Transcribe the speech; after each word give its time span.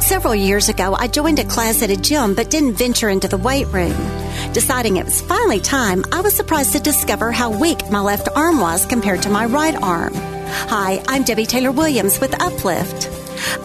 Several 0.00 0.34
years 0.34 0.68
ago, 0.68 0.96
I 0.98 1.06
joined 1.06 1.38
a 1.38 1.44
class 1.44 1.80
at 1.82 1.90
a 1.90 1.96
gym 1.96 2.34
but 2.34 2.50
didn't 2.50 2.74
venture 2.74 3.08
into 3.08 3.28
the 3.28 3.36
weight 3.36 3.68
room. 3.68 3.94
Deciding 4.52 4.96
it 4.96 5.04
was 5.04 5.20
finally 5.20 5.60
time, 5.60 6.04
I 6.12 6.22
was 6.22 6.34
surprised 6.34 6.72
to 6.72 6.80
discover 6.80 7.30
how 7.30 7.50
weak 7.50 7.88
my 7.90 8.00
left 8.00 8.28
arm 8.34 8.58
was 8.58 8.84
compared 8.84 9.22
to 9.22 9.30
my 9.30 9.46
right 9.46 9.76
arm. 9.76 10.12
Hi, 10.14 11.02
I'm 11.06 11.22
Debbie 11.22 11.46
Taylor 11.46 11.70
Williams 11.70 12.18
with 12.18 12.40
Uplift. 12.42 13.08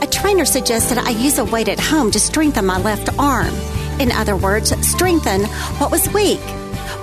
A 0.04 0.08
trainer 0.08 0.46
suggested 0.46 1.00
I 1.00 1.10
use 1.10 1.40
a 1.40 1.46
weight 1.46 1.70
at 1.70 1.80
home 1.80 2.12
to 2.12 2.20
strengthen 2.20 2.68
my 2.68 2.80
left 2.80 3.10
arm. 3.18 3.54
In 4.00 4.12
other 4.12 4.38
words, 4.38 4.70
strengthen 4.88 5.44
what 5.80 5.90
was 5.90 6.08
weak. 6.14 6.40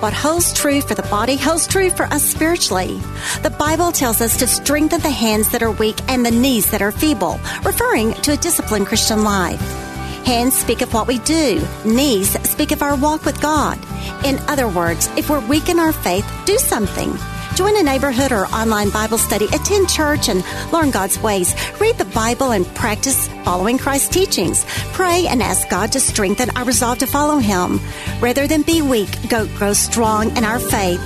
What 0.01 0.13
holds 0.13 0.53
true 0.53 0.81
for 0.81 0.93
the 0.93 1.03
body 1.03 1.37
holds 1.37 1.67
true 1.67 1.89
for 1.89 2.03
us 2.05 2.23
spiritually. 2.23 2.99
The 3.41 3.55
Bible 3.57 3.91
tells 3.91 4.21
us 4.21 4.37
to 4.37 4.47
strengthen 4.47 5.01
the 5.01 5.09
hands 5.09 5.49
that 5.49 5.63
are 5.63 5.71
weak 5.71 5.97
and 6.09 6.25
the 6.25 6.31
knees 6.31 6.69
that 6.71 6.81
are 6.81 6.91
feeble, 6.91 7.39
referring 7.63 8.13
to 8.23 8.33
a 8.33 8.37
disciplined 8.37 8.87
Christian 8.87 9.23
life. 9.23 9.61
Hands 10.25 10.53
speak 10.53 10.81
of 10.81 10.93
what 10.93 11.07
we 11.07 11.19
do. 11.19 11.65
Knees 11.85 12.29
speak 12.49 12.71
of 12.71 12.81
our 12.81 12.95
walk 12.95 13.25
with 13.25 13.41
God. 13.41 13.79
In 14.25 14.37
other 14.47 14.67
words, 14.67 15.07
if 15.17 15.29
we're 15.29 15.47
weak 15.47 15.69
in 15.69 15.79
our 15.79 15.93
faith, 15.93 16.25
do 16.45 16.57
something. 16.57 17.13
Join 17.55 17.77
a 17.77 17.83
neighborhood 17.83 18.31
or 18.33 18.45
online 18.47 18.89
Bible 18.89 19.17
study, 19.17 19.45
attend 19.45 19.89
church 19.89 20.27
and 20.27 20.43
learn 20.73 20.91
God's 20.91 21.17
ways. 21.19 21.55
Read 21.79 21.97
the 21.97 22.05
Bible 22.05 22.51
and 22.51 22.65
practice 22.75 23.27
following 23.45 23.77
Christ's 23.77 24.09
teachings. 24.09 24.65
Pray 24.91 25.27
and 25.27 25.41
ask 25.41 25.69
God 25.69 25.93
to 25.93 25.99
strengthen 25.99 26.49
our 26.57 26.65
resolve 26.65 26.97
to 26.99 27.07
follow 27.07 27.37
Him. 27.37 27.79
Rather 28.19 28.45
than 28.45 28.61
be 28.61 28.81
weak, 28.81 29.09
go 29.29 29.47
grow 29.57 29.73
strong 29.73 30.35
in 30.35 30.43
our 30.43 30.59
faith. 30.59 31.01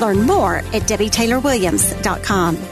Learn 0.00 0.22
more 0.22 0.56
at 0.56 0.82
DebbieTaylorWilliams.com. 0.82 2.71